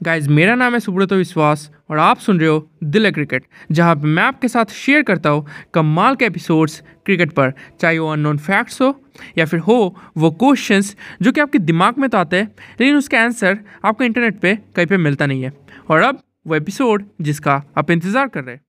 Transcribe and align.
Guys 0.00 0.28
मेरा 0.30 0.54
नाम 0.54 0.74
है 0.74 0.78
सुब्रत 0.80 1.12
विश्वास 1.12 1.70
और 1.90 1.98
आप 1.98 2.18
सुन 2.18 2.38
रहे 2.40 2.48
हो 2.48 2.68
दिल 2.84 3.10
क्रिकेट, 3.10 3.44
जहाँ 3.72 3.94
मैं 3.96 4.22
आपके 4.22 4.48
साथ 4.48 4.72
शेयर 4.72 5.02
करता 5.02 5.30
हूँ 5.30 5.46
कमाल 5.74 6.16
के 6.16 6.24
एपिसोड्स 6.24 6.80
क्रिकेट 7.06 7.32
पर। 7.32 7.52
चाहे 7.80 7.98
वो 7.98 8.10
अननोन 8.12 8.38
फैक्ट्स 8.38 8.80
हो 8.82 8.94
या 9.38 9.44
फिर 9.44 9.60
हो 9.60 9.96
वो 10.16 10.30
क्वेश्चंस 10.32 10.94
जो 11.22 11.32
कि 11.32 11.40
आपके 11.40 11.58
दिमाग 11.60 11.98
में 11.98 12.08
तो 12.10 12.18
आते 12.18 12.36
हैं, 12.36 12.46
लेकिन 12.80 12.96
उसका 12.96 13.20
आंसर 13.20 13.58
आपको 13.84 14.04
इंटरनेट 14.04 14.38
पे 14.40 14.54
कहीं 14.76 14.86
पे 14.86 14.96
मिलता 14.98 15.26
नहीं 15.26 15.42
है। 15.42 15.52
और 15.90 16.02
अब 16.02 16.22
वो 16.46 16.54
एपिसोड 16.54 17.04
जिसका 17.20 17.62
आप 17.78 17.90
इंतज़ार 17.90 18.28
कर 18.28 18.44
रहे 18.44 18.54
हैं। 18.54 18.62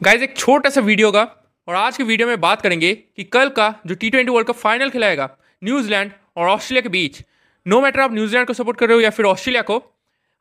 गाइज़ 0.00 0.22
एक 0.22 0.36
छोटा 0.36 0.70
सा 0.70 0.80
वीडियो 0.82 1.10
का 1.12 1.24
और 1.68 1.74
आज 1.74 1.96
के 1.96 2.02
वीडियो 2.02 2.26
में 2.28 2.40
बात 2.40 2.62
करेंगे 2.62 2.92
कि 2.94 3.24
कल 3.24 3.48
का 3.48 3.68
जो 3.86 3.94
T 3.94 4.08
twenty 4.10 4.32
world 4.32 4.48
cup 4.48 4.54
final 4.54 4.90
खिलाएगा 4.90 5.28
न्यूजीलैंड 5.62 6.10
और 6.36 6.48
ऑस्ट्रेलिया 6.48 6.82
के 6.82 6.88
बीच। 6.88 7.20
नो 7.66 7.80
मैटर 7.80 8.00
आप 8.00 8.12
न्यूजीलैंड 8.12 8.46
को 8.46 8.52
सपोर्ट 8.52 8.78
कर 8.78 8.88
रहे 8.88 8.94
हो 8.94 9.00
या 9.00 9.10
फिर 9.10 9.26
ऑस्ट्रेलिया 9.26 9.62
को, 9.62 9.82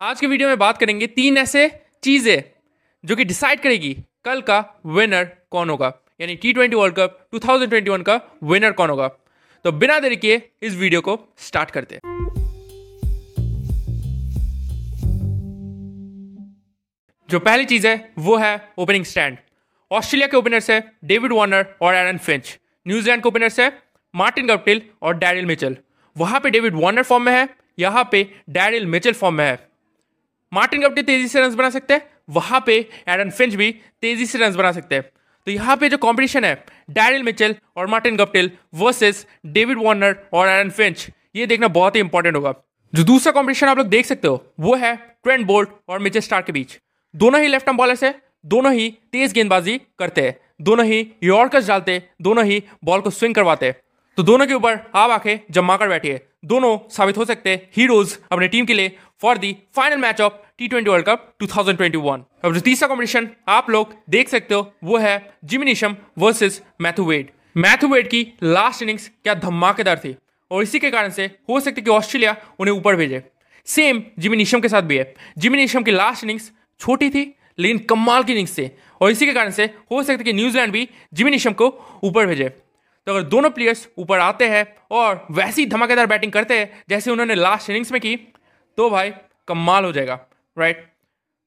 आज 0.02 0.20
के 0.20 0.28
वीडियो 0.28 0.48
में 0.50 0.58
बात 0.60 0.78
करेंगे 0.78 1.08
तीन 1.10 1.38
ऐसे 1.38 1.68
चीज़ें 2.04 2.44
जो 3.04 3.16
कि 3.16 3.26
डिसाइड 3.26 3.62
करेगी 3.62 3.94
कल 4.26 4.42
का 4.42 4.60
विनर 4.88 5.30
कौन 5.52 5.70
होगा। 5.70 5.94
यानी 6.22 6.36
T 6.36 6.54
twenty 6.54 6.76
world 6.76 6.96
cup 6.96 7.18
two 7.32 7.40
thousand 7.40 7.70
twenty 7.70 7.92
one 7.92 8.02
का 8.02 8.20
विनर 8.44 8.72
कौन 8.74 8.90
होगा। 8.90 9.08
तो 9.66 9.72
बिना 9.74 10.00
देरी 10.00 10.16
किए 10.18 10.42
इस 10.62 10.76
वीडियो 10.76 11.02
को 11.02 11.18
स्टार्ट 11.40 11.72
करते 11.72 11.96
हैं। 11.96 12.02
जो 17.30 17.40
पहली 17.40 17.66
चीज़ 17.66 17.88
है, 17.88 18.14
वो 18.20 18.38
है 18.38 18.74
ओपनिंग 18.78 19.06
स्टैंड 19.06 19.38
ऑस्ट्रेलिया 19.94 20.28
के 20.28 20.38
ओपनर्स 20.38 20.70
है 20.70 20.80
डेविड 21.06 21.34
वार्नर 21.34 21.66
और 21.82 21.96
एरन 21.96 22.18
फिंच। 22.18 22.58
न्यूजीलैंड 22.86 23.22
के 23.24 23.28
ओपनर्स 23.30 23.60
है 23.60 23.72
मार्टिन 24.14 24.48
गप्टिल 24.48 24.82
और 25.02 25.18
डैरिल 25.18 25.46
मिचल। 25.46 25.76
वहाँ 26.16 26.40
पे 26.40 26.50
डेविड 26.50 26.76
वार्नर 26.76 27.04
फॉर्म 27.04 27.24
में 27.24 27.32
है, 27.34 27.48
यहाँ 27.80 28.08
पे 28.12 28.28
डैरिल 28.50 28.86
मिचल 28.86 29.14
फॉर्म 29.14 29.36
में 29.36 29.46
है। 29.46 29.60
मार्टिन 30.52 30.82
गप्टिल 30.82 31.04
तेज़ी 31.04 31.28
से 31.28 31.42
रन 31.42 31.56
बना 31.56 31.70
सकते 31.70 31.94
हैं, 31.94 32.08
वहाँ 32.30 32.64
पे 32.66 32.78
एरन 33.08 33.30
फिंच 33.30 33.56
भी 33.56 33.72
तेज़ी 34.02 34.26
से 34.26 34.40
रन 34.40 34.56
बना 34.56 34.72
सकते 34.72 34.96
हैं। 34.96 35.04
तो 35.48 35.52
यहाँ 35.52 35.78
पे 35.78 35.90
जो 35.90 35.98
कंपटीशन 36.00 36.46
है, 36.46 36.56
डैरिल 36.90 37.24
मिचल 37.24 37.56
और 37.78 37.88
Martin 37.88 38.18
Guptill 38.18 38.52
versus 38.74 39.26
David 39.48 39.78
Warner 39.78 40.16
और 40.34 40.48
एरन 40.50 40.70
फिंच, 40.72 41.08
ये 41.36 41.46
देखना 41.46 41.68
बहुत 41.70 41.96
ही 41.96 42.02
इंपॉर्टेंट 42.02 42.36
होगा। 42.36 42.54
जो 42.94 43.04
दूसरा 43.04 43.32
कॉम्पिटिशन 43.32 43.68
आप 43.68 43.78
लोग 43.78 43.88
देख 43.88 44.06
सकते 44.06 44.28
हो, 44.28 44.54
वो 44.60 44.76
है 44.76 44.96
ट्रेंड 44.96 45.46
बोल्ट 45.48 45.70
और 45.90 46.00
मिचल 46.00 46.20
स्टार 46.22 46.42
के 46.42 46.52
बीच। 46.52 46.80
दोनों 47.14 47.42
ही 47.42 47.48
लेफ़्ट 47.48 47.70
आर्म 47.70 47.78
बॉलर्स 47.78 48.04
है 48.04 48.16
दोनों 48.46 48.74
ही 48.74 48.90
तेज 49.12 49.34
गेंदबाजी 49.34 49.78
करते 50.00 50.22
हैं। 50.22 50.36
दोनों 50.62 50.86
ही 50.86 51.08
यॉर्कर्स 51.24 51.68
डालते 51.68 52.02
दोनों 52.22 52.46
ही 52.46 52.64
बॉल 52.84 53.02
को 53.02 53.10
स्विंग 53.10 53.36
करवाते 53.36 53.72
तो 54.18 54.24
दोनों 54.24 54.46
के 54.48 54.54
ऊपर 54.54 54.76
आप 54.96 55.12
आके 55.12 55.40
जमा 55.52 55.76
कर 55.78 55.90
बैठिए। 55.90 56.20
दोनों 56.46 56.78
साबित 56.90 57.18
हो 57.18 57.26
सकते 57.26 57.50
हैं 57.50 57.70
हीरोज 57.78 58.18
अपने 58.32 58.48
टीम 58.48 58.66
के 58.66 58.74
लिए 58.74 58.98
for 59.22 59.38
the 59.38 59.56
final 59.76 59.98
match 59.98 60.22
of 60.22 60.34
T 60.58 60.68
twenty 60.68 60.90
world 60.92 61.06
cup 61.06 61.34
2021 61.44 62.24
अब 62.46 62.54
जो 62.54 62.60
तीसरा 62.60 62.88
कॉम्पिटिशन 62.88 63.30
आप 63.48 63.70
लोग 63.70 63.96
देख 64.10 64.30
सकते 64.30 64.54
हो, 64.54 64.74
वो 64.84 64.98
है 64.98 65.34
Jimmy Neesham 65.46 65.96
versus 66.18 66.62
Matthew 66.82 67.06
Wade 67.06 67.32
Matthew 67.58 67.90
Wade 67.90 68.10
की 68.10 68.28
लास्ट 68.44 68.82
इनिंग्स 68.84 69.10
क्या 69.24 69.34
धमाकेदार 69.36 70.00
थी। 70.00 70.16
और 70.52 70.64
इसी 70.64 70.80
के 70.80 70.92
कारण 70.92 71.10
से 71.10 71.26
हो 71.50 71.60
सकता 71.60 71.82
कि 71.82 71.90
ऑस्ट्रेलिया 71.90 72.36
उन्हें 72.60 72.76
ऊपर 72.76 72.96
भेजे। 72.96 73.24
सेम 73.66 74.04
जिमिनिशम 74.20 74.60
के 74.60 74.70
साथ 74.70 74.82
भी 74.82 74.98
है। 74.98 75.14
जिमिनिशम 75.38 75.84
की 75.84 75.92
लास्ट 75.92 76.24
इनिंग्स 76.24 76.52
छोटी 76.80 77.10
थी 77.10 77.24
लेकिन 77.58 77.78
कमाल 77.86 78.24
की 78.24 78.32
इनिंग्स 78.32 78.52
से 78.52 78.70
और 79.02 79.12
इसी 79.12 79.26
के 79.26 79.34
कारण 79.34 79.52
से 79.52 79.66
हो 79.92 80.02
सकता 80.04 80.14
है 80.14 80.24
कि 80.24 80.34
न्यूजीलैंड 80.34 80.74
भी 80.74 80.88
जिमी 81.14 81.32
निशम 81.32 81.54
को 81.54 81.68
ऊपर 82.04 82.26
भेजे। 82.28 82.50
तो 82.50 83.12
अगर 83.12 83.24
दोनों 83.30 83.50
प्लेयर्स 83.50 83.88
ऊपर 83.98 84.20
आते 84.20 84.48
हैं 84.50 84.66
और 84.92 85.26
वैसी 85.32 85.66
धमाकेदार 85.66 86.06
बैटिंग 86.08 86.32
करते 86.32 86.60
हैं, 86.60 86.84
जैसे 86.90 87.12
उन्होंने 87.12 87.36
लास्ट 87.36 87.70
इनिंग्स 87.70 87.92
में 87.92 88.00
की 88.02 88.16
तो 88.78 88.90
भाई 88.90 89.12
कमाल 89.48 89.86
हो 89.86 89.92
जाएगा 89.92 90.20
राइट 90.58 90.78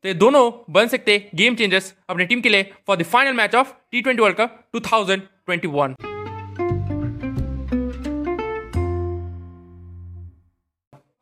तो 0.05 0.09
ये 0.09 0.15
दोनों 0.15 0.51
बन 0.71 0.87
सकते 0.89 1.19
गेम 1.35 1.55
चेंजर्स 1.55 1.95
अपनी 2.09 2.25
टीम 2.27 2.41
के 2.41 2.49
लिए 2.49 2.73
for 2.87 2.97
the 2.97 3.03
final 3.05 3.33
match 3.35 3.55
of 3.55 3.73
T 3.91 4.03
twenty 4.03 4.23
world 4.23 4.37
cup 4.37 4.61
two 4.73 4.81
thousand 4.83 5.23
twenty 5.23 5.69
one 5.71 5.95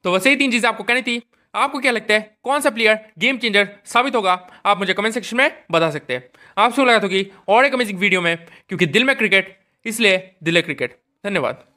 तो 0.05 0.13
वैसे 0.13 0.31
ही 0.31 0.37
तीन 0.37 0.51
चीज़ें 0.51 0.69
आपको 0.69 0.85
कहनी 0.85 1.03
थी। 1.03 1.23
आपको 1.55 1.79
क्या 1.79 1.93
लगता 1.93 2.15
है, 2.15 2.37
कौन 2.45 2.61
सा 2.61 2.71
प्लेयर 2.71 2.99
गेम 3.19 3.39
चेंजर 3.39 3.69
साबित 3.85 4.15
होगा? 4.15 4.33
आप 4.67 4.79
मुझे 4.79 4.95
कमेंट 4.95 5.15
सेक्शन 5.15 5.37
में 5.37 5.51
बता 5.71 5.91
सकते 5.91 6.15
हैं। 6.15 6.25
आपसे 6.57 6.85
लगा 6.85 6.99
होगी 6.99 7.27
और 7.49 7.65
एक 7.65 7.75
अमेजिंग 7.75 7.99
वीडियो 7.99 8.21
में, 8.21 8.37
क्योंकि 8.69 8.87
दिल 8.87 9.05
में 9.05 9.15
क्रिकेट 9.17 9.57
इसलिए 9.87 10.19
दिल 10.43 10.57
है 10.57 10.63
क्रिकेट 10.63 10.99
धन्यवाद। 11.25 11.65